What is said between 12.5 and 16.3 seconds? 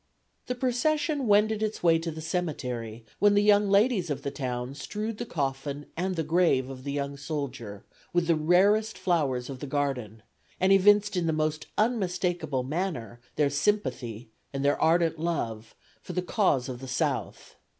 manner their sympathy and their ardent love for the